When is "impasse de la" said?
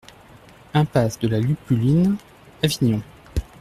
0.73-1.39